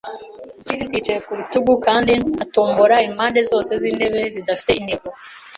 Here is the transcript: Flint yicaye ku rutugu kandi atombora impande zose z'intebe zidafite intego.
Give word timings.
Flint 0.65 0.91
yicaye 0.97 1.19
ku 1.25 1.31
rutugu 1.39 1.73
kandi 1.85 2.13
atombora 2.43 2.95
impande 3.07 3.39
zose 3.51 3.71
z'intebe 3.81 4.19
zidafite 4.35 4.71
intego. 4.79 5.07